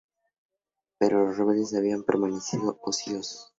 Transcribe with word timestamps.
Pero 0.97 1.27
los 1.27 1.37
rebeldes 1.37 1.73
no 1.73 1.77
habían 1.77 2.01
permanecido 2.01 2.75
ociosos. 2.81 3.49